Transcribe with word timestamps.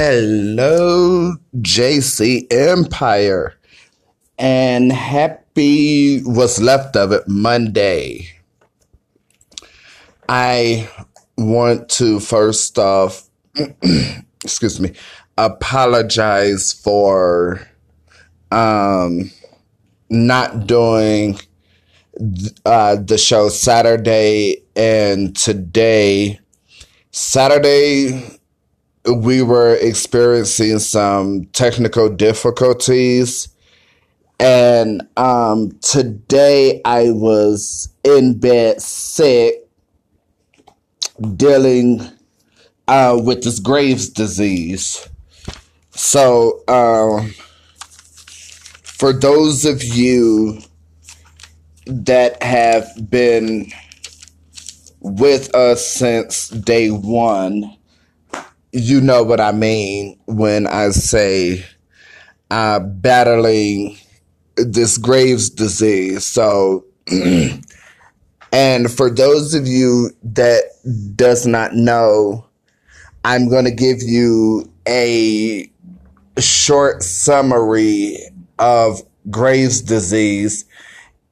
Hello, 0.00 1.34
JC 1.56 2.46
Empire, 2.52 3.56
and 4.38 4.92
happy 4.92 6.20
what's 6.20 6.60
left 6.60 6.94
of 6.94 7.10
it 7.10 7.26
Monday. 7.26 8.28
I 10.28 10.88
want 11.36 11.88
to 11.88 12.20
first 12.20 12.78
off, 12.78 13.28
excuse 14.44 14.78
me, 14.78 14.92
apologize 15.36 16.72
for 16.72 17.66
um 18.52 19.32
not 20.10 20.68
doing 20.68 21.40
uh, 22.64 22.94
the 22.94 23.18
show 23.18 23.48
Saturday 23.48 24.62
and 24.76 25.34
today. 25.34 26.38
Saturday 27.10 28.37
we 29.16 29.42
were 29.42 29.74
experiencing 29.76 30.78
some 30.78 31.44
technical 31.46 32.08
difficulties. 32.08 33.48
And 34.40 35.02
um, 35.16 35.72
today 35.80 36.80
I 36.84 37.10
was 37.10 37.88
in 38.04 38.38
bed 38.38 38.80
sick, 38.80 39.66
dealing 41.36 42.08
uh, 42.86 43.20
with 43.22 43.42
this 43.42 43.58
Graves' 43.58 44.08
disease. 44.08 45.08
So, 45.90 46.62
um, 46.68 47.34
for 48.84 49.12
those 49.12 49.64
of 49.64 49.82
you 49.82 50.60
that 51.86 52.42
have 52.42 52.88
been 53.10 53.72
with 55.00 55.54
us 55.54 55.86
since 55.86 56.48
day 56.48 56.90
one, 56.90 57.77
you 58.72 59.00
know 59.00 59.22
what 59.22 59.40
I 59.40 59.52
mean 59.52 60.18
when 60.26 60.66
I 60.66 60.90
say 60.90 61.64
uh, 62.50 62.80
battling 62.80 63.96
this 64.56 64.98
Graves 64.98 65.50
disease. 65.50 66.26
So, 66.26 66.84
and 68.52 68.90
for 68.90 69.10
those 69.10 69.54
of 69.54 69.66
you 69.66 70.10
that 70.22 70.62
does 71.14 71.46
not 71.46 71.74
know, 71.74 72.44
I'm 73.24 73.48
going 73.48 73.64
to 73.64 73.70
give 73.70 74.02
you 74.02 74.70
a 74.86 75.70
short 76.38 77.02
summary 77.02 78.18
of 78.58 79.02
Graves 79.30 79.82
disease 79.82 80.64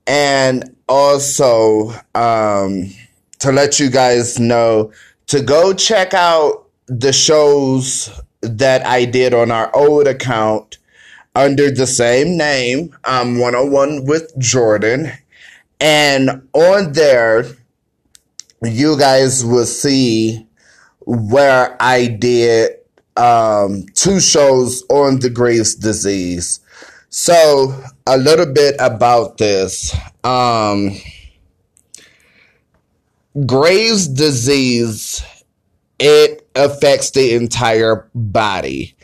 and 0.07 0.77
also 0.89 1.93
um, 2.15 2.91
to 3.39 3.53
let 3.53 3.81
you 3.81 3.91
guys 3.91 4.39
know 4.39 4.93
to 5.27 5.43
go 5.43 5.73
check 5.73 6.15
out 6.15 6.66
the 6.87 7.13
shows 7.13 8.11
that 8.41 8.87
I 8.87 9.05
did 9.05 9.35
on 9.35 9.51
our 9.51 9.75
old 9.75 10.07
account 10.07 10.79
under 11.35 11.71
the 11.71 11.87
same 11.87 12.37
name, 12.37 12.97
um, 13.05 13.39
101 13.39 14.05
with 14.07 14.37
Jordan. 14.39 15.13
And 15.81 16.49
on 16.55 16.93
there, 16.93 17.47
you 18.63 18.99
guys 18.99 19.45
will 19.45 19.67
see 19.67 20.47
where 21.01 21.77
I 21.81 22.07
did 22.07 22.73
um, 23.17 23.87
two 23.95 24.21
shows 24.21 24.85
on 24.89 25.21
the 25.21 25.31
Graves' 25.31 25.75
disease. 25.75 26.61
So, 27.09 27.83
a 28.07 28.19
little 28.19 28.53
bit 28.53 28.77
about 28.79 29.39
this. 29.39 29.95
Um, 30.25 30.97
Graves' 33.47 34.09
disease, 34.09 35.23
it 35.99 36.49
affects 36.55 37.11
the 37.11 37.35
entire 37.35 38.09
body. 38.15 38.95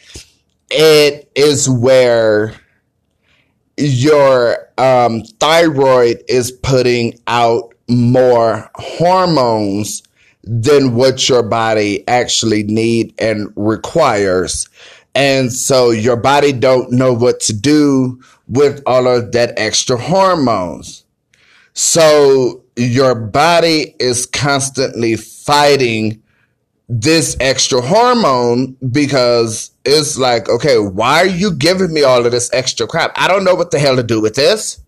It 0.71 1.31
is 1.35 1.69
where 1.69 2.55
your 3.77 4.69
um, 4.79 5.23
thyroid 5.41 6.23
is 6.29 6.53
putting 6.53 7.19
out 7.27 7.75
more 7.89 8.71
hormones 8.75 10.03
than 10.45 10.95
what 10.95 11.29
your 11.29 11.43
body 11.43 12.07
actually 12.09 12.65
need 12.65 13.15
and 13.19 13.53
requires 13.55 14.69
and 15.15 15.53
so 15.53 15.91
your 15.91 16.17
body 16.17 16.53
don't 16.53 16.91
know 16.91 17.13
what 17.13 17.39
to 17.41 17.53
do 17.53 18.21
with 18.49 18.83
all 18.87 19.07
of 19.07 19.33
that 19.33 19.53
extra 19.57 19.97
hormones 19.97 21.05
so 21.75 22.63
your 22.77 23.15
body 23.15 23.95
is 23.99 24.27
constantly 24.27 25.17
fighting 25.17 26.22
this 26.89 27.37
extra 27.41 27.81
hormone 27.81 28.77
because 28.91 29.71
it's 29.85 30.19
like, 30.19 30.49
okay, 30.49 30.79
why 30.79 31.21
are 31.21 31.27
you 31.27 31.53
giving 31.53 31.93
me 31.93 32.03
all 32.03 32.25
of 32.25 32.33
this 32.33 32.53
extra 32.53 32.87
crap? 32.87 33.13
I 33.17 33.29
don't 33.29 33.45
know 33.45 33.55
what 33.55 33.71
the 33.71 33.79
hell 33.79 33.97
to 33.97 34.03
do 34.03 34.21
with 34.21 34.35
this. 34.35 34.81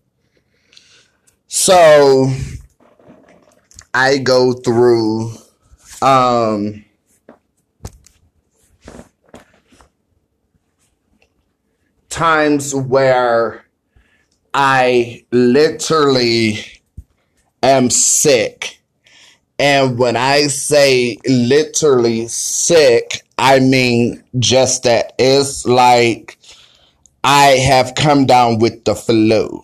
So 1.47 2.31
I 3.93 4.17
go 4.17 4.53
through 4.53 5.31
um 6.01 6.83
times 12.09 12.73
where 12.75 13.65
I 14.53 15.25
literally 15.31 16.59
am 17.61 17.89
sick 17.89 18.81
and 19.57 19.97
when 19.97 20.15
I 20.15 20.47
say 20.47 21.17
literally 21.27 22.27
sick, 22.27 23.23
I 23.37 23.59
mean 23.59 24.23
just 24.39 24.83
that. 24.83 25.13
It's 25.17 25.65
like 25.65 26.37
I 27.23 27.57
have 27.67 27.95
come 27.95 28.25
down 28.25 28.59
with 28.59 28.83
the 28.83 28.95
flu. 28.95 29.61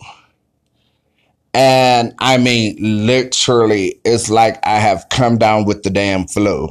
And 1.54 2.14
I 2.18 2.38
mean, 2.38 2.76
literally, 3.06 4.00
it's 4.04 4.30
like 4.30 4.58
I 4.66 4.78
have 4.78 5.06
come 5.10 5.36
down 5.36 5.66
with 5.66 5.82
the 5.82 5.90
damn 5.90 6.26
flu. 6.26 6.68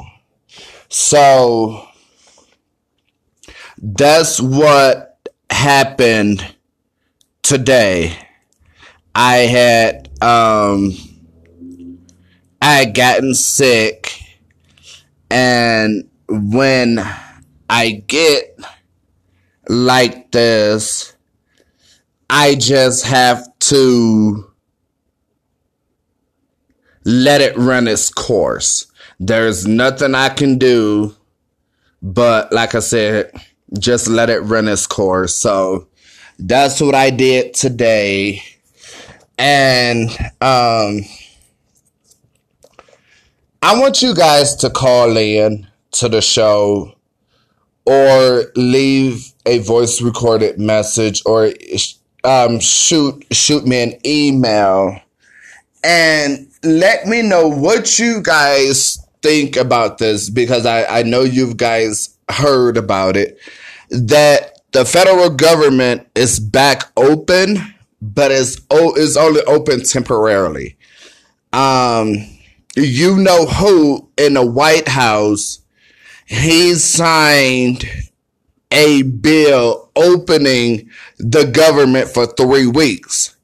So 0.90 1.88
that's 3.78 4.42
what 4.42 5.30
happened 5.52 6.44
today. 7.44 8.18
I 9.14 9.36
had, 9.38 10.10
um, 10.22 10.94
I 12.62 12.74
had 12.74 12.94
gotten 12.94 13.34
sick, 13.34 14.22
and 15.30 16.08
when 16.30 17.00
I 17.70 18.04
get 18.08 18.60
like 19.68 20.32
this, 20.32 21.16
I 22.30 22.56
just 22.56 23.06
have 23.06 23.48
to 23.60 24.52
let 27.04 27.42
it 27.42 27.58
run 27.58 27.88
its 27.88 28.10
course. 28.10 28.86
There's 29.20 29.66
nothing 29.66 30.16
I 30.16 30.30
can 30.30 30.58
do, 30.58 31.16
but 32.02 32.54
like 32.54 32.76
I 32.76 32.80
said, 32.80 33.32
just 33.80 34.08
let 34.08 34.30
it 34.30 34.40
run 34.42 34.68
its 34.68 34.86
course. 34.86 35.36
So 35.36 35.88
that's 36.38 36.80
what 36.82 36.96
I 36.96 37.10
did 37.10 37.54
today. 37.54 38.44
And, 39.38 40.10
um, 40.42 41.02
I 43.64 43.80
want 43.80 44.02
you 44.02 44.16
guys 44.16 44.56
to 44.58 44.72
call 44.72 45.16
in 45.18 45.68
to 45.92 46.10
the 46.10 46.22
show 46.22 46.96
or 47.86 48.46
leave 48.56 49.32
a 49.46 49.60
voice 49.60 50.02
recorded 50.02 50.60
message 50.60 51.22
or 51.28 51.54
um, 52.24 52.60
shoot 52.60 53.24
shoot 53.32 53.66
me 53.66 53.84
an 53.84 53.94
email 54.06 55.00
and 55.84 56.48
let 56.64 57.06
me 57.06 57.22
know 57.22 57.48
what 57.48 58.00
you 58.00 58.22
guys 58.24 58.98
think 59.22 59.56
about 59.56 60.00
this 60.00 60.32
because 60.32 60.66
I, 60.66 60.86
I 60.86 61.04
know 61.04 61.22
you 61.22 61.54
guys 61.54 62.18
heard 62.30 62.78
about 62.78 63.16
it 63.16 63.38
that 63.90 64.60
the 64.72 64.86
federal 64.86 65.30
government 65.30 66.08
is 66.16 66.40
back 66.40 66.92
open 66.98 67.76
but 68.02 68.32
is 68.32 68.60
is 68.98 69.18
only 69.18 69.42
open 69.44 69.84
temporarily. 69.84 70.78
Um 71.54 72.40
you 72.76 73.18
know 73.18 73.46
who 73.46 74.10
in 74.18 74.36
the 74.36 74.46
White 74.46 74.88
House, 74.88 75.60
he 76.26 76.76
signed 76.76 77.86
a 78.72 79.02
bill 79.02 79.90
opening 79.96 80.90
the 81.18 81.46
government 81.46 82.10
for 82.10 82.26
three 82.26 82.68
weeks. 82.68 83.36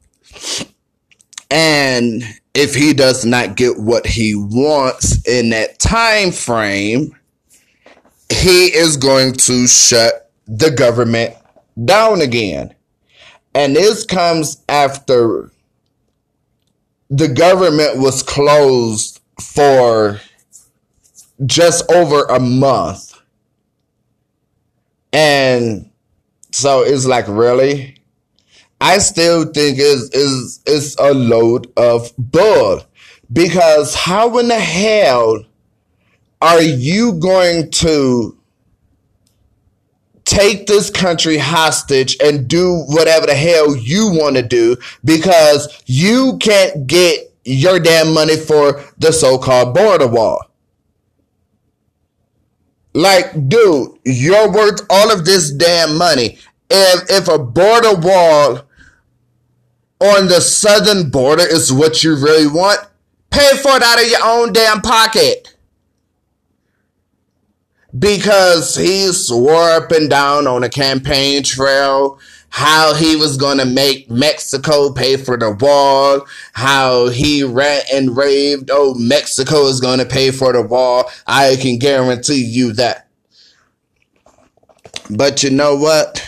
And 1.52 2.24
if 2.54 2.74
he 2.74 2.94
does 2.94 3.26
not 3.26 3.56
get 3.56 3.78
what 3.78 4.06
he 4.06 4.34
wants 4.36 5.26
in 5.28 5.50
that 5.50 5.80
time 5.80 6.32
frame, 6.32 7.16
he 8.30 8.74
is 8.74 8.98
going 8.98 9.34
to 9.34 9.68
shut 9.68 10.32
the 10.48 10.72
government 10.72 11.36
down 11.84 12.22
again. 12.22 12.74
And 13.54 13.76
this 13.76 14.06
comes 14.06 14.64
after 14.70 15.52
the 17.10 17.28
government 17.28 18.00
was 18.00 18.24
closed 18.24 19.17
for 19.40 20.20
just 21.46 21.90
over 21.92 22.24
a 22.26 22.40
month 22.40 23.14
And 25.14 25.90
so 26.52 26.84
it's 26.84 27.06
like, 27.06 27.26
really? 27.28 27.98
I 28.80 29.00
still 29.00 29.46
think 29.46 29.80
is 29.80 30.12
is 30.12 30.62
is 30.68 30.96
a 31.00 31.14
load 31.14 31.72
of 31.78 32.12
bull. 32.18 32.84
Because 33.32 33.96
how 33.96 34.38
in 34.38 34.48
the 34.48 34.60
hell 34.60 35.44
are 36.42 36.62
you 36.62 37.14
going 37.14 37.72
to 37.72 38.38
take 40.24 40.68
this 40.68 40.90
country 40.90 41.38
hostage 41.38 42.16
and 42.22 42.48
do 42.48 42.84
whatever 42.88 43.26
the 43.26 43.34
hell 43.34 43.76
you 43.76 44.10
want 44.12 44.36
to 44.36 44.44
do 44.44 44.78
because 45.04 45.82
you 45.88 46.38
can't 46.40 46.86
get 46.86 47.27
your 47.48 47.80
damn 47.80 48.14
money 48.14 48.36
for 48.36 48.84
the 48.98 49.12
so-called 49.12 49.74
border 49.74 50.08
wall. 50.08 50.44
Like, 52.94 53.48
dude, 53.48 54.00
you're 54.04 54.52
worth 54.52 54.82
all 54.90 55.12
of 55.12 55.24
this 55.24 55.52
damn 55.52 55.98
money. 55.98 56.40
If 56.70 57.10
if 57.10 57.28
a 57.28 57.38
border 57.38 57.96
wall 57.96 58.64
on 60.00 60.28
the 60.28 60.42
southern 60.42 61.10
border 61.10 61.44
is 61.44 61.72
what 61.72 62.04
you 62.04 62.16
really 62.16 62.48
want, 62.48 62.80
pay 63.30 63.56
for 63.58 63.78
it 63.78 63.84
out 63.84 64.02
of 64.02 64.10
your 64.10 64.24
own 64.24 64.52
damn 64.52 64.82
pocket 64.82 65.56
because 67.98 68.76
he 68.76 69.12
swore 69.14 69.70
up 69.72 69.92
and 69.92 70.10
down 70.10 70.46
on 70.48 70.64
a 70.64 70.70
campaign 70.70 71.44
trail 71.44 72.20
how 72.50 72.94
he 72.94 73.16
was 73.16 73.38
going 73.38 73.58
to 73.58 73.66
make 73.66 74.10
Mexico 74.10 74.92
pay 74.92 75.18
for 75.18 75.38
the 75.38 75.52
wall, 75.52 76.26
how 76.54 77.08
he 77.10 77.44
rant 77.44 77.86
and 77.94 78.16
raved, 78.16 78.70
oh, 78.72 78.96
Mexico 78.96 79.68
is 79.68 79.80
going 79.80 80.00
to 80.00 80.06
pay 80.06 80.32
for 80.32 80.54
the 80.54 80.62
wall. 80.62 81.10
I 81.26 81.58
can 81.60 81.78
guarantee 81.78 82.44
you 82.44 82.74
that. 82.74 83.08
But 85.10 85.44
you 85.44 85.52
know 85.52 85.76
what? 85.76 86.24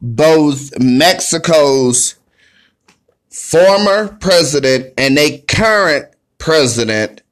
Both 0.00 0.78
Mexico's 0.78 2.16
former 3.30 4.08
president 4.20 4.92
and 4.98 5.18
a 5.18 5.38
current 5.38 6.14
president 6.38 7.22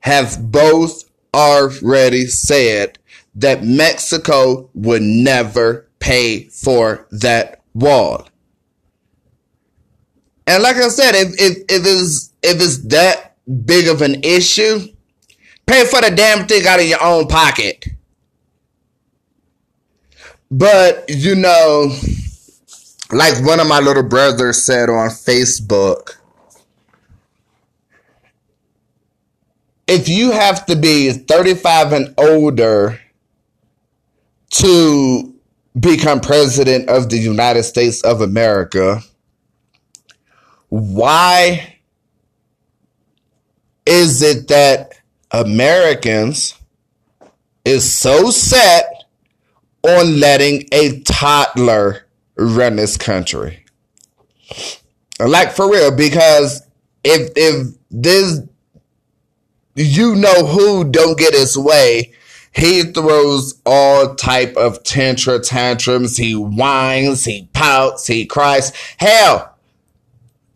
have 0.00 0.50
both 0.50 1.04
already 1.34 2.26
said 2.26 2.98
that 3.34 3.62
Mexico 3.62 4.70
would 4.74 5.02
never 5.02 5.87
pay 5.98 6.44
for 6.44 7.06
that 7.10 7.62
wall. 7.74 8.28
And 10.46 10.62
like 10.62 10.76
I 10.76 10.88
said, 10.88 11.14
if, 11.14 11.28
if, 11.38 11.58
if 11.68 11.82
it's 11.84 12.32
if 12.42 12.56
it's 12.56 12.78
that 12.88 13.36
big 13.66 13.88
of 13.88 14.00
an 14.02 14.22
issue, 14.24 14.80
pay 15.66 15.84
for 15.84 16.00
the 16.00 16.10
damn 16.10 16.46
thing 16.46 16.66
out 16.66 16.80
of 16.80 16.86
your 16.86 17.02
own 17.02 17.26
pocket. 17.26 17.86
But 20.50 21.04
you 21.08 21.34
know, 21.34 21.94
like 23.12 23.44
one 23.44 23.60
of 23.60 23.68
my 23.68 23.80
little 23.80 24.02
brothers 24.02 24.64
said 24.64 24.88
on 24.88 25.08
Facebook, 25.10 26.16
if 29.86 30.08
you 30.08 30.30
have 30.30 30.64
to 30.66 30.76
be 30.76 31.12
35 31.12 31.92
and 31.92 32.14
older 32.16 33.00
to 34.50 35.27
become 35.78 36.20
president 36.20 36.88
of 36.88 37.10
the 37.10 37.18
United 37.18 37.62
States 37.64 38.02
of 38.02 38.20
America, 38.20 39.00
why 40.68 41.78
is 43.86 44.22
it 44.22 44.48
that 44.48 44.94
Americans 45.30 46.54
is 47.64 47.90
so 47.90 48.30
set 48.30 49.04
on 49.82 50.20
letting 50.20 50.68
a 50.72 51.00
toddler 51.00 52.06
run 52.36 52.76
this 52.76 52.96
country? 52.96 53.64
Like 55.20 55.52
for 55.52 55.70
real, 55.70 55.94
because 55.94 56.62
if 57.04 57.30
if 57.36 57.74
this 57.90 58.40
you 59.74 60.16
know 60.16 60.46
who 60.46 60.84
don't 60.84 61.18
get 61.18 61.34
his 61.34 61.56
way. 61.56 62.12
He 62.52 62.82
throws 62.82 63.60
all 63.66 64.14
type 64.14 64.56
of 64.56 64.82
tantra 64.82 65.38
tantrums. 65.40 66.16
He 66.16 66.34
whines, 66.34 67.24
he 67.24 67.48
pouts, 67.52 68.06
he 68.06 68.26
cries. 68.26 68.72
Hell, 68.98 69.54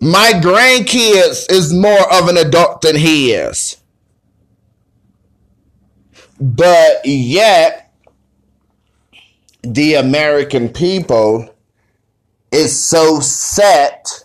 my 0.01 0.33
grandkids 0.35 1.51
is 1.51 1.73
more 1.73 2.13
of 2.13 2.29
an 2.29 2.37
adult 2.37 2.81
than 2.81 2.97
he 2.97 3.33
is. 3.33 3.77
But 6.41 7.05
yet, 7.05 7.95
the 9.63 9.95
American 9.95 10.69
people 10.69 11.55
is 12.51 12.85
so 12.85 13.21
set 13.21 14.25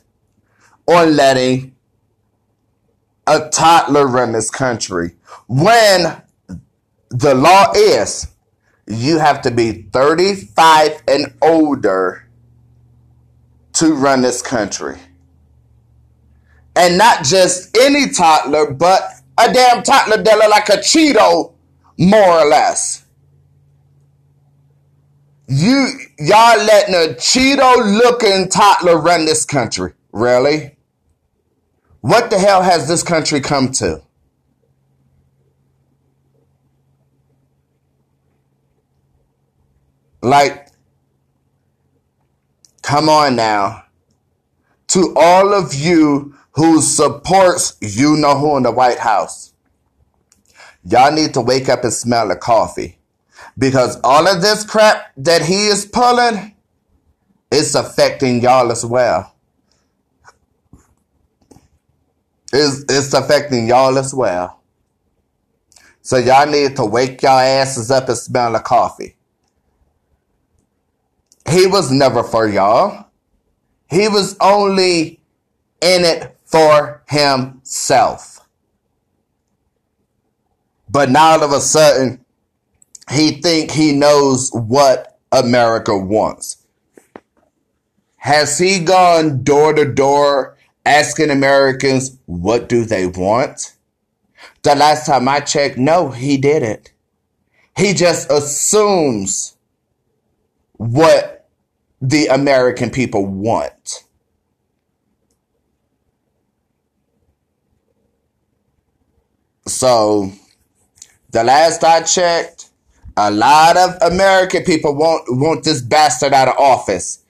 on 0.87 1.15
letting 1.15 1.75
a 3.27 3.49
toddler 3.49 4.07
run 4.07 4.31
this 4.31 4.49
country 4.49 5.11
when 5.47 6.21
the 7.17 7.33
law 7.33 7.71
is 7.75 8.27
you 8.85 9.17
have 9.17 9.41
to 9.41 9.51
be 9.51 9.83
35 9.91 11.01
and 11.07 11.33
older 11.41 12.27
to 13.73 13.93
run 13.93 14.21
this 14.21 14.41
country. 14.41 14.97
And 16.75 16.97
not 16.97 17.23
just 17.23 17.75
any 17.77 18.09
toddler, 18.09 18.71
but 18.71 19.01
a 19.37 19.51
damn 19.51 19.81
toddler 19.81 20.21
that 20.21 20.49
like 20.49 20.69
a 20.69 20.77
Cheeto, 20.77 21.53
more 21.97 22.39
or 22.39 22.45
less. 22.45 23.03
You 25.47 25.87
y'all 26.19 26.57
letting 26.57 26.93
a 26.93 27.15
Cheeto 27.15 27.97
looking 27.97 28.47
toddler 28.49 28.97
run 28.97 29.25
this 29.25 29.43
country. 29.43 29.93
Really? 30.11 30.77
What 32.01 32.29
the 32.29 32.37
hell 32.37 32.61
has 32.61 32.87
this 32.87 33.01
country 33.01 33.39
come 33.39 33.71
to? 33.73 34.03
Like, 40.27 40.67
come 42.81 43.07
on 43.07 43.37
now. 43.37 43.83
To 44.89 45.13
all 45.15 45.53
of 45.53 45.73
you 45.73 46.35
who 46.51 46.81
supports 46.81 47.77
you 47.81 48.17
know 48.17 48.37
who 48.37 48.57
in 48.57 48.63
the 48.63 48.71
White 48.71 48.99
House, 48.99 49.53
y'all 50.83 51.13
need 51.13 51.33
to 51.35 51.41
wake 51.41 51.69
up 51.69 51.83
and 51.83 51.93
smell 51.93 52.27
the 52.27 52.35
coffee. 52.35 52.99
Because 53.57 53.99
all 54.03 54.27
of 54.27 54.41
this 54.41 54.65
crap 54.65 55.11
that 55.17 55.43
he 55.43 55.67
is 55.67 55.85
pulling, 55.85 56.55
it's 57.51 57.73
affecting 57.75 58.41
y'all 58.41 58.71
as 58.71 58.85
well. 58.85 59.33
It's, 62.51 62.83
it's 62.89 63.13
affecting 63.13 63.67
y'all 63.67 63.97
as 63.97 64.13
well. 64.13 64.61
So 66.01 66.17
y'all 66.17 66.47
need 66.47 66.75
to 66.77 66.85
wake 66.85 67.21
y'all 67.21 67.39
asses 67.39 67.91
up 67.91 68.09
and 68.09 68.17
smell 68.17 68.53
the 68.53 68.59
coffee. 68.59 69.16
He 71.49 71.67
was 71.67 71.91
never 71.91 72.23
for 72.23 72.47
y'all. 72.47 73.07
He 73.89 74.07
was 74.07 74.35
only 74.41 75.19
in 75.81 76.03
it 76.03 76.35
for 76.45 77.03
himself. 77.07 78.47
But 80.89 81.09
now 81.09 81.33
all 81.33 81.43
of 81.43 81.51
a 81.51 81.61
sudden, 81.61 82.23
he 83.11 83.41
think 83.41 83.71
he 83.71 83.93
knows 83.93 84.51
what 84.53 85.17
America 85.31 85.97
wants. 85.97 86.65
Has 88.17 88.57
he 88.57 88.79
gone 88.79 89.43
door 89.43 89.73
to 89.73 89.85
door 89.85 90.57
asking 90.87 91.29
Americans 91.29 92.17
what 92.25 92.69
do 92.69 92.85
they 92.85 93.05
want. 93.05 93.75
The 94.63 94.73
last 94.73 95.05
time 95.05 95.27
I 95.27 95.41
checked, 95.41 95.77
no, 95.77 96.09
he 96.09 96.37
didn't. 96.37 96.93
He 97.75 97.93
just 97.93 98.31
assumes 98.31 99.57
what 100.77 101.36
the 102.01 102.27
American 102.27 102.89
people 102.89 103.25
want. 103.25 104.03
So, 109.65 110.31
the 111.31 111.43
last 111.43 111.83
I 111.83 112.01
checked, 112.03 112.69
a 113.17 113.29
lot 113.31 113.75
of 113.77 113.97
American 114.01 114.63
people 114.63 114.95
want 114.95 115.25
want 115.27 115.63
this 115.63 115.81
bastard 115.81 116.33
out 116.33 116.47
of 116.47 116.57
office 116.57 117.23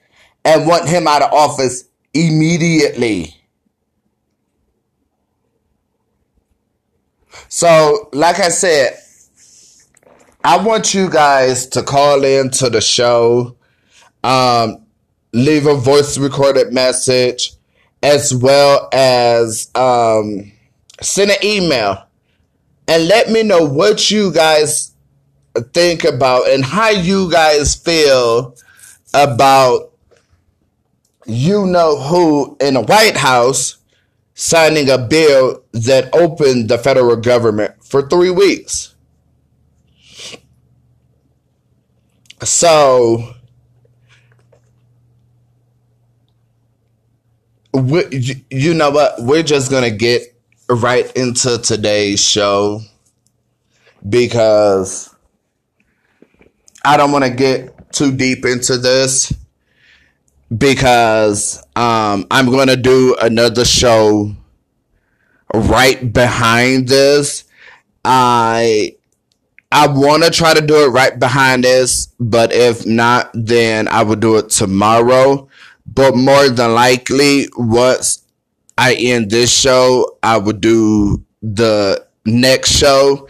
and 0.44 0.66
want 0.66 0.88
him 0.88 1.06
out 1.06 1.22
of 1.22 1.32
office 1.32 1.84
immediately. 2.14 3.34
So, 7.48 8.08
like 8.12 8.38
I 8.38 8.50
said, 8.50 8.98
I 10.44 10.62
want 10.64 10.94
you 10.94 11.10
guys 11.10 11.66
to 11.68 11.82
call 11.82 12.24
in 12.24 12.50
to 12.52 12.70
the 12.70 12.80
show, 12.80 13.57
um, 14.24 14.84
leave 15.32 15.66
a 15.66 15.74
voice 15.74 16.18
recorded 16.18 16.72
message, 16.72 17.52
as 18.02 18.34
well 18.34 18.88
as 18.92 19.70
um, 19.74 20.52
send 21.00 21.30
an 21.30 21.44
email 21.44 22.04
and 22.86 23.06
let 23.06 23.30
me 23.30 23.42
know 23.42 23.64
what 23.64 24.10
you 24.10 24.32
guys 24.32 24.92
think 25.72 26.04
about 26.04 26.48
and 26.48 26.64
how 26.64 26.88
you 26.88 27.30
guys 27.30 27.74
feel 27.74 28.56
about 29.14 29.92
you 31.26 31.66
know 31.66 31.98
who 31.98 32.56
in 32.60 32.74
the 32.74 32.82
White 32.82 33.16
House 33.16 33.78
signing 34.34 34.88
a 34.88 34.96
bill 34.96 35.62
that 35.72 36.08
opened 36.14 36.68
the 36.68 36.78
federal 36.78 37.16
government 37.16 37.74
for 37.84 38.08
three 38.08 38.30
weeks. 38.30 38.94
So, 42.44 43.34
we, 47.72 48.44
you 48.50 48.74
know 48.74 48.90
what? 48.90 49.14
We're 49.18 49.42
just 49.42 49.70
to 49.84 49.96
get 49.96 50.22
right 50.68 51.10
into 51.16 51.58
today's 51.58 52.22
show 52.22 52.80
because 54.08 55.14
I 56.84 56.96
don't 56.96 57.12
want 57.12 57.24
to 57.24 57.30
get 57.30 57.92
too 57.92 58.12
deep 58.12 58.44
into 58.44 58.78
this 58.78 59.32
because 60.56 61.62
um, 61.76 62.26
I'm 62.30 62.46
to 62.68 62.76
do 62.76 63.16
another 63.20 63.64
show 63.64 64.34
right 65.54 66.12
behind 66.12 66.88
this. 66.88 67.44
I 68.04 68.94
I 69.70 69.86
want 69.88 70.24
to 70.24 70.30
try 70.30 70.54
to 70.54 70.62
do 70.66 70.84
it 70.84 70.88
right 70.88 71.18
behind 71.18 71.64
this, 71.64 72.08
but 72.18 72.52
if 72.52 72.86
not, 72.86 73.30
then 73.34 73.86
I 73.88 74.02
will 74.02 74.16
do 74.16 74.38
it 74.38 74.48
tomorrow. 74.48 75.47
But 75.94 76.16
more 76.16 76.48
than 76.48 76.74
likely, 76.74 77.48
once 77.56 78.22
I 78.76 78.94
end 78.94 79.30
this 79.30 79.52
show, 79.52 80.18
I 80.22 80.38
will 80.38 80.52
do 80.52 81.24
the 81.42 82.06
next 82.24 82.70
show 82.70 83.28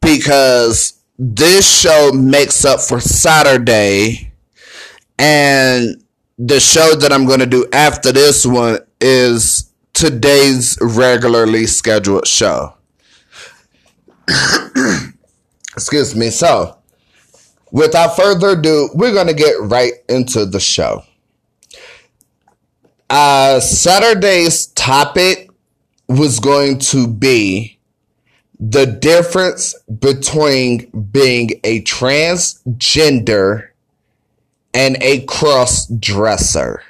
because 0.00 0.94
this 1.18 1.68
show 1.68 2.10
makes 2.12 2.64
up 2.64 2.80
for 2.80 3.00
Saturday 3.00 4.32
and 5.18 6.02
the 6.38 6.58
show 6.58 6.96
that 6.96 7.12
I'm 7.12 7.26
going 7.26 7.40
to 7.40 7.46
do 7.46 7.66
after 7.72 8.10
this 8.10 8.44
one 8.44 8.78
is 9.00 9.70
today's 9.92 10.78
regularly 10.80 11.66
scheduled 11.66 12.26
show. 12.26 12.74
Excuse 15.74 16.16
me. 16.16 16.30
So, 16.30 16.76
without 17.70 18.16
further 18.16 18.58
ado, 18.58 18.88
we're 18.94 19.12
going 19.12 19.28
to 19.28 19.34
get 19.34 19.54
right 19.60 19.92
into 20.08 20.44
the 20.46 20.60
show. 20.60 21.04
Uh, 23.12 23.60
Saturday's 23.60 24.66
topic 24.68 25.50
was 26.08 26.40
going 26.40 26.78
to 26.78 27.06
be 27.06 27.78
the 28.58 28.86
difference 28.86 29.74
between 30.00 30.88
being 31.10 31.50
a 31.62 31.82
transgender 31.82 33.68
and 34.72 34.96
a 35.02 35.20
cross 35.26 35.88
dresser. 35.88 36.82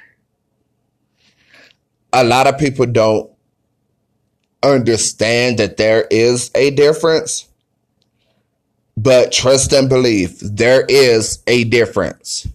A 2.13 2.23
lot 2.23 2.47
of 2.47 2.57
people 2.57 2.85
don't 2.85 3.29
understand 4.63 5.59
that 5.59 5.75
there 5.75 6.07
is 6.09 6.51
a 6.55 6.69
difference, 6.71 7.49
but 8.95 9.33
trust 9.33 9.73
and 9.73 9.89
believe 9.89 10.39
there 10.39 10.85
is 10.87 11.43
a 11.47 11.65
difference. 11.65 12.47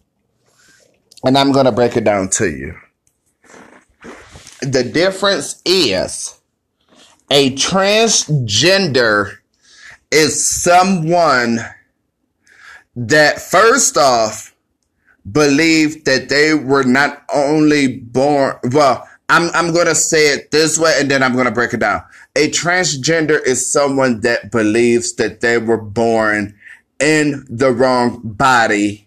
And 1.23 1.37
I'm 1.37 1.53
going 1.53 1.67
to 1.67 1.73
break 1.73 1.99
it 1.99 2.05
down 2.05 2.31
to 2.31 2.49
you. 2.49 2.75
The 4.61 4.83
difference 4.83 5.63
is 5.65 6.39
a 7.31 7.55
transgender 7.55 9.37
is 10.11 10.63
someone 10.63 11.61
that, 12.97 13.41
first 13.41 13.97
off, 13.97 14.55
believed 15.31 16.07
that 16.07 16.29
they 16.29 16.55
were 16.55 16.85
not 16.85 17.23
only 17.33 17.99
born, 17.99 18.57
well, 18.73 19.09
I'm, 19.29 19.51
I'm 19.55 19.73
going 19.73 19.87
to 19.87 19.95
say 19.95 20.33
it 20.33 20.51
this 20.51 20.79
way 20.79 20.95
and 20.99 21.11
then 21.11 21.23
I'm 21.23 21.35
going 21.35 21.45
to 21.45 21.51
break 21.53 21.75
it 21.75 21.81
down. 21.81 22.03
A 22.35 22.51
transgender 22.51 23.39
is 23.45 23.71
someone 23.71 24.21
that 24.21 24.51
believes 24.51 25.15
that 25.17 25.41
they 25.41 25.59
were 25.59 25.81
born 25.81 26.55
in 26.99 27.47
the 27.51 27.71
wrong 27.71 28.21
body 28.25 29.07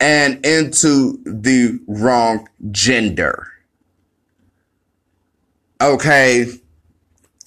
and 0.00 0.44
into 0.44 1.18
the 1.24 1.78
wrong 1.86 2.48
gender. 2.70 3.46
Okay. 5.80 6.46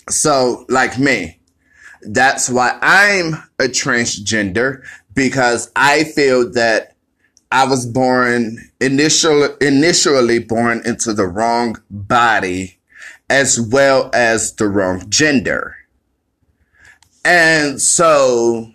So, 0.09 0.65
like 0.69 0.99
me, 0.99 1.39
that's 2.01 2.49
why 2.49 2.77
I'm 2.81 3.35
a 3.59 3.69
transgender 3.69 4.83
because 5.13 5.71
I 5.75 6.03
feel 6.03 6.51
that 6.51 6.95
I 7.51 7.65
was 7.65 7.85
born 7.85 8.57
initially 8.81 9.49
initially 9.61 10.39
born 10.39 10.81
into 10.85 11.13
the 11.13 11.27
wrong 11.27 11.77
body 11.89 12.79
as 13.29 13.61
well 13.61 14.09
as 14.13 14.53
the 14.55 14.67
wrong 14.67 15.09
gender. 15.09 15.75
And 17.23 17.81
so 17.81 18.71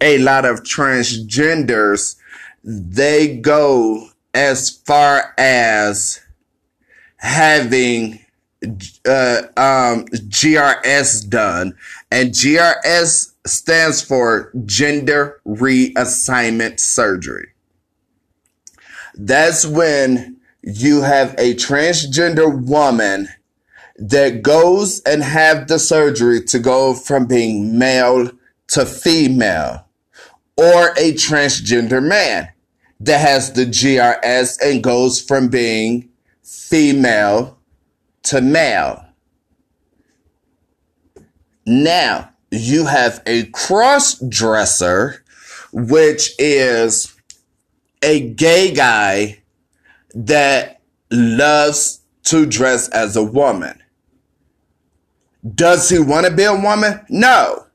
a 0.00 0.18
lot 0.18 0.44
of 0.44 0.62
transgenders 0.62 2.16
they 2.62 3.36
go 3.36 4.08
as 4.32 4.70
far 4.70 5.34
as 5.38 6.20
having 7.16 8.23
uh, 9.06 9.42
um, 9.56 10.06
GRS 10.06 11.28
done, 11.28 11.76
and 12.10 12.30
GRS 12.30 13.32
stands 13.46 14.02
for 14.02 14.52
gender 14.64 15.40
reassignment 15.46 16.80
surgery. 16.80 17.48
That's 19.14 19.66
when 19.66 20.38
you 20.62 21.02
have 21.02 21.34
a 21.38 21.54
transgender 21.54 22.62
woman 22.66 23.28
that 23.96 24.42
goes 24.42 25.00
and 25.02 25.22
have 25.22 25.68
the 25.68 25.78
surgery 25.78 26.42
to 26.44 26.58
go 26.58 26.94
from 26.94 27.26
being 27.26 27.78
male 27.78 28.30
to 28.68 28.86
female 28.86 29.86
or 30.56 30.90
a 30.96 31.12
transgender 31.12 32.02
man 32.02 32.48
that 33.00 33.20
has 33.20 33.52
the 33.52 33.66
GRS 33.66 34.58
and 34.62 34.82
goes 34.82 35.20
from 35.20 35.48
being 35.48 36.08
female 36.42 37.58
to 38.24 38.40
male. 38.40 39.04
Now, 41.66 42.30
you 42.50 42.86
have 42.86 43.22
a 43.26 43.46
cross 43.46 44.18
dresser, 44.20 45.24
which 45.72 46.34
is 46.38 47.14
a 48.02 48.20
gay 48.20 48.72
guy 48.72 49.42
that 50.14 50.80
loves 51.10 52.00
to 52.24 52.46
dress 52.46 52.88
as 52.90 53.16
a 53.16 53.22
woman. 53.22 53.82
Does 55.54 55.90
he 55.90 55.98
want 55.98 56.26
to 56.26 56.32
be 56.32 56.44
a 56.44 56.54
woman? 56.54 57.04
No. 57.08 57.66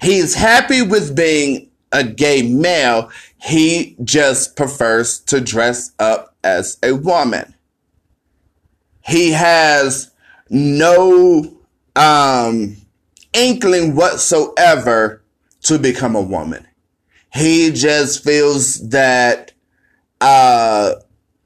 He's 0.00 0.34
happy 0.34 0.82
with 0.82 1.14
being 1.14 1.70
a 1.92 2.02
gay 2.02 2.42
male. 2.42 3.10
He 3.36 3.96
just 4.02 4.56
prefers 4.56 5.20
to 5.20 5.40
dress 5.40 5.92
up 5.98 6.34
as 6.42 6.78
a 6.82 6.92
woman. 6.92 7.54
He 9.04 9.32
has 9.32 10.10
no 10.48 11.56
um, 11.96 12.76
inkling 13.32 13.94
whatsoever 13.94 15.22
to 15.62 15.78
become 15.78 16.14
a 16.14 16.22
woman. 16.22 16.66
He 17.32 17.70
just 17.70 18.22
feels 18.22 18.88
that 18.90 19.52
uh, 20.20 20.94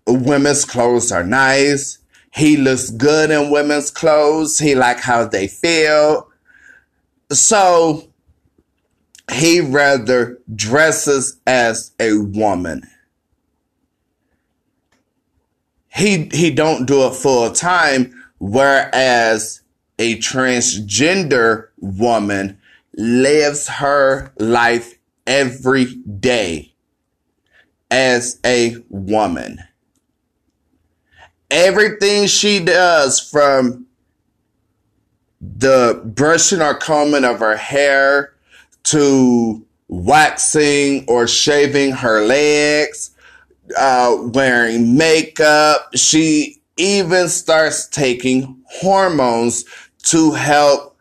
women's 0.06 0.64
clothes 0.64 1.12
are 1.12 1.24
nice. 1.24 1.98
He 2.32 2.56
looks 2.56 2.90
good 2.90 3.30
in 3.30 3.50
women's 3.50 3.90
clothes. 3.90 4.58
He 4.58 4.74
like 4.74 5.00
how 5.00 5.26
they 5.26 5.48
feel. 5.48 6.28
So 7.30 8.08
he 9.32 9.60
rather 9.60 10.38
dresses 10.54 11.38
as 11.46 11.92
a 11.98 12.18
woman. 12.18 12.82
He 15.96 16.28
he 16.32 16.50
don't 16.50 16.86
do 16.86 17.06
it 17.06 17.14
full 17.14 17.50
time, 17.52 18.12
whereas 18.38 19.62
a 19.98 20.18
transgender 20.18 21.68
woman 21.78 22.58
lives 22.96 23.66
her 23.68 24.32
life 24.38 24.98
every 25.26 25.86
day 25.96 26.74
as 27.90 28.38
a 28.44 28.76
woman. 28.90 29.58
Everything 31.50 32.26
she 32.26 32.60
does 32.60 33.18
from 33.20 33.86
the 35.40 36.02
brushing 36.04 36.60
or 36.60 36.74
combing 36.74 37.24
of 37.24 37.38
her 37.38 37.56
hair 37.56 38.34
to 38.84 39.64
waxing 39.88 41.04
or 41.08 41.26
shaving 41.26 41.92
her 41.92 42.24
legs, 42.26 43.12
uh, 43.76 44.16
wearing 44.20 44.96
makeup. 44.96 45.88
She 45.94 46.62
even 46.76 47.28
starts 47.28 47.88
taking 47.88 48.62
hormones 48.66 49.64
to 50.04 50.32
help 50.32 50.96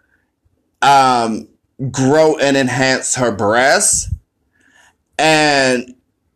um, 0.82 1.48
grow 1.92 2.38
and 2.38 2.56
enhance 2.56 3.16
her 3.16 3.32
breasts. 3.32 4.14
And 5.18 5.96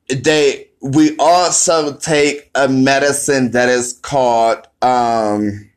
they 0.10 0.70
we 0.82 1.16
also 1.18 1.96
take 1.98 2.50
a 2.56 2.68
medicine 2.68 3.52
that 3.52 3.70
is 3.70 3.94
called 3.94 4.68
um, 4.82 5.70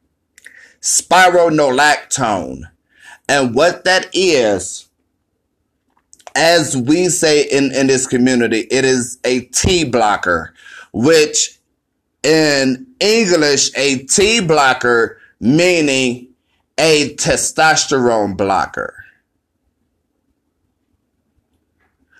spironolactone. 0.80 2.62
And 3.28 3.54
what 3.54 3.84
that 3.84 4.08
is, 4.12 4.88
as 6.34 6.76
we 6.76 7.08
say 7.08 7.42
in, 7.42 7.72
in 7.72 7.86
this 7.86 8.06
community, 8.06 8.66
it 8.70 8.84
is 8.84 9.18
a 9.24 9.40
T 9.40 9.84
blocker, 9.84 10.54
which 10.92 11.58
in 12.22 12.86
English, 13.00 13.70
a 13.76 13.98
T 14.04 14.40
blocker 14.40 15.18
meaning 15.40 16.28
a 16.78 17.14
testosterone 17.16 18.36
blocker. 18.36 19.04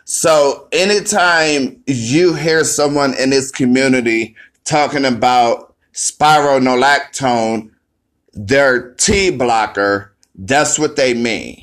So 0.04 0.68
anytime 0.72 1.82
you 1.86 2.34
hear 2.34 2.64
someone 2.64 3.14
in 3.14 3.30
this 3.30 3.50
community 3.50 4.36
talking 4.64 5.04
about 5.04 5.74
spironolactone, 5.94 7.70
their 8.34 8.92
T 8.94 9.30
blocker, 9.30 10.12
that's 10.34 10.78
what 10.78 10.96
they 10.96 11.14
mean. 11.14 11.62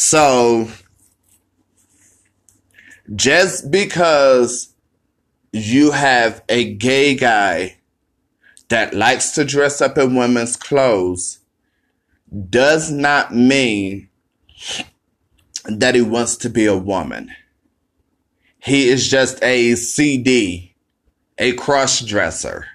So 0.00 0.70
just 3.16 3.68
because 3.68 4.72
you 5.52 5.90
have 5.90 6.40
a 6.48 6.72
gay 6.72 7.16
guy 7.16 7.78
that 8.68 8.94
likes 8.94 9.32
to 9.32 9.44
dress 9.44 9.80
up 9.80 9.98
in 9.98 10.14
women's 10.14 10.54
clothes 10.54 11.40
does 12.48 12.92
not 12.92 13.34
mean 13.34 14.08
that 15.64 15.96
he 15.96 16.02
wants 16.02 16.36
to 16.36 16.48
be 16.48 16.66
a 16.66 16.78
woman. 16.78 17.32
He 18.60 18.88
is 18.88 19.08
just 19.08 19.42
a 19.42 19.74
CD, 19.74 20.76
a 21.38 21.54
cross 21.54 22.02
dresser. 22.02 22.66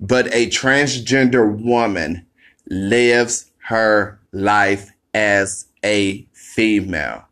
But 0.00 0.34
a 0.34 0.48
transgender 0.48 1.56
woman 1.56 2.26
lives 2.66 3.52
her 3.68 4.18
life 4.32 4.90
as 5.14 5.66
a 5.84 6.26
female 6.32 7.24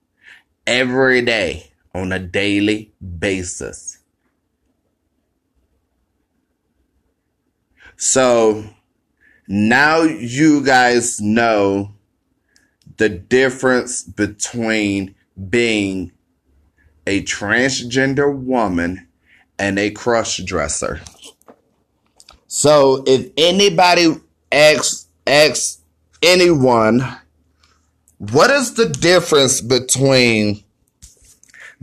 every 0.66 1.23
day 1.23 1.73
on 1.95 2.12
a 2.12 2.19
daily 2.19 2.92
basis. 3.19 3.99
So 7.97 8.64
now 9.49 10.02
you 10.02 10.64
guys 10.64 11.21
know 11.21 11.95
the 12.97 13.09
difference 13.09 14.02
between 14.02 15.14
being 15.49 16.12
a 17.07 17.23
transgender 17.25 18.35
woman 18.35 19.09
and 19.59 19.78
a 19.78 19.90
cross 19.90 20.37
dresser. 20.38 21.00
So 22.47 23.04
if 23.07 23.30
anybody 23.37 24.16
asks 24.52 25.07
asks 25.26 25.79
anyone 26.23 27.02
what 28.19 28.50
is 28.50 28.75
the 28.75 28.87
difference 28.87 29.61
between 29.61 30.63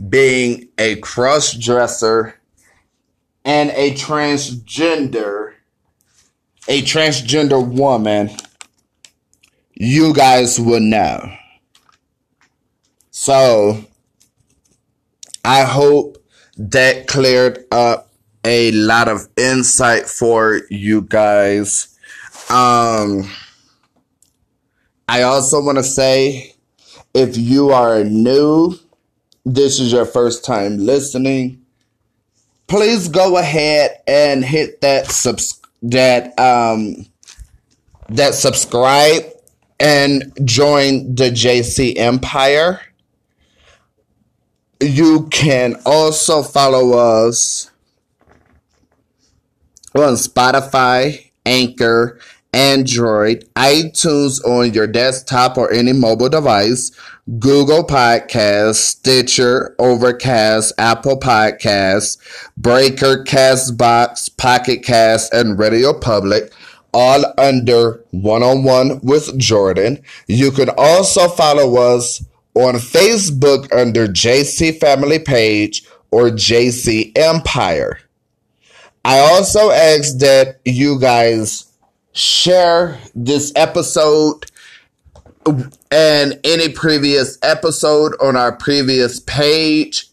being 0.08 0.68
a 0.78 0.96
cross 0.96 1.52
dresser 1.52 2.38
and 3.44 3.70
a 3.70 3.92
transgender 3.94 5.54
a 6.68 6.82
transgender 6.82 7.66
woman, 7.66 8.30
you 9.72 10.12
guys 10.12 10.60
will 10.60 10.80
know. 10.80 11.32
So, 13.10 13.84
I 15.44 15.62
hope 15.62 16.18
that 16.58 17.06
cleared 17.06 17.64
up 17.72 18.10
a 18.44 18.70
lot 18.72 19.08
of 19.08 19.28
insight 19.36 20.06
for 20.06 20.60
you 20.68 21.02
guys. 21.02 21.96
Um, 22.50 23.30
I 25.08 25.22
also 25.22 25.62
want 25.62 25.78
to 25.78 25.84
say 25.84 26.54
if 27.14 27.36
you 27.36 27.70
are 27.70 28.04
new, 28.04 28.74
this 29.44 29.80
is 29.80 29.90
your 29.90 30.04
first 30.04 30.44
time 30.44 30.78
listening, 30.78 31.64
please 32.66 33.08
go 33.08 33.38
ahead 33.38 34.02
and 34.06 34.44
hit 34.44 34.82
that 34.82 35.10
subscribe 35.10 35.58
that 35.82 36.38
um 36.38 37.06
that 38.08 38.34
subscribe 38.34 39.22
and 39.78 40.32
join 40.44 41.14
the 41.14 41.30
JC 41.30 41.96
Empire. 41.96 42.80
You 44.80 45.28
can 45.30 45.76
also 45.84 46.42
follow 46.42 46.96
us 46.98 47.70
on 49.94 50.14
Spotify, 50.14 51.30
Anchor, 51.44 52.18
Android, 52.52 53.44
iTunes 53.54 54.44
on 54.44 54.72
your 54.72 54.86
desktop 54.86 55.58
or 55.58 55.70
any 55.72 55.92
mobile 55.92 56.28
device, 56.28 56.90
Google 57.38 57.84
Podcasts, 57.84 58.76
Stitcher, 58.76 59.74
Overcast, 59.78 60.72
Apple 60.78 61.18
Podcasts, 61.18 62.16
Breaker, 62.56 63.22
Castbox, 63.24 64.34
Pocket 64.36 64.82
Cast, 64.82 65.32
and 65.34 65.58
Radio 65.58 65.92
Public, 65.92 66.52
all 66.94 67.24
under 67.36 68.02
One 68.12 68.42
on 68.42 68.64
One 68.64 69.00
with 69.02 69.38
Jordan. 69.38 70.02
You 70.26 70.50
can 70.50 70.70
also 70.78 71.28
follow 71.28 71.76
us 71.76 72.24
on 72.54 72.74
Facebook 72.74 73.72
under 73.72 74.08
JC 74.08 74.80
Family 74.80 75.18
Page 75.18 75.84
or 76.10 76.30
JC 76.30 77.16
Empire. 77.16 78.00
I 79.04 79.18
also 79.18 79.70
ask 79.70 80.18
that 80.18 80.60
you 80.64 80.98
guys 80.98 81.67
share 82.18 82.98
this 83.14 83.52
episode 83.54 84.44
and 85.90 86.38
any 86.42 86.68
previous 86.68 87.38
episode 87.42 88.12
on 88.20 88.36
our 88.36 88.52
previous 88.52 89.20
page 89.20 90.06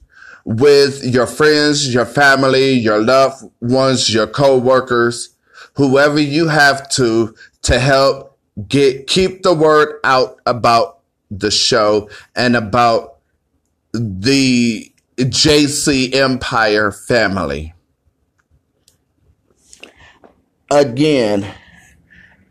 with 0.46 1.04
your 1.04 1.26
friends, 1.26 1.91
your 1.91 2.06
family, 2.06 2.74
your 2.74 3.02
loved 3.02 3.44
ones, 3.60 4.13
your 4.13 4.28
co-workers, 4.28 5.36
whoever 5.74 6.20
you 6.20 6.48
have 6.48 6.88
to 6.89 7.34
to 7.63 7.80
help 7.80 8.38
get 8.68 9.08
keep 9.08 9.41
the 9.41 9.54
word 9.54 10.00
out 10.04 10.39
about 10.46 11.00
the 11.32 11.50
show 11.50 12.08
and 12.36 12.56
about 12.56 13.15
the 13.94 14.91
JC 15.18 16.13
Empire 16.13 16.91
family. 16.91 17.74
Again, 20.70 21.52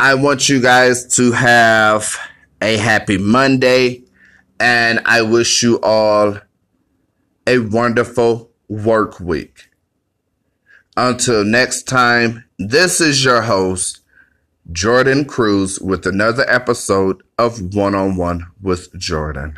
I 0.04 0.12
want 0.12 0.50
you 0.50 0.60
guys 0.60 1.06
to 1.16 1.32
have 1.32 2.18
a 2.60 2.76
happy 2.76 3.16
Monday 3.16 4.02
and 4.60 5.00
I 5.06 5.22
wish 5.22 5.62
you 5.62 5.80
all 5.82 6.40
a 7.46 7.58
wonderful 7.60 8.50
work 8.68 9.18
week. 9.18 9.70
Until 10.94 11.42
next 11.42 11.84
time, 11.84 12.44
this 12.58 13.00
is 13.00 13.24
your 13.24 13.40
host, 13.40 14.02
Jordan 14.70 15.24
Cruz, 15.24 15.80
with 15.80 16.04
another 16.04 16.44
episode 16.50 17.22
of 17.38 17.74
One 17.74 17.94
on 17.94 18.16
One 18.16 18.48
with 18.60 18.94
Jordan. 18.98 19.56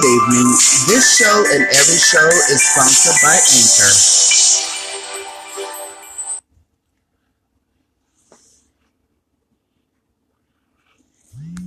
Good 0.00 0.08
evening. 0.08 0.48
This 0.88 1.18
show 1.18 1.44
and 1.52 1.62
every 1.62 1.98
show 2.00 2.26
is 2.48 2.72
sponsored 2.72 3.20
by 3.22 3.36
Anchor. 3.36 4.29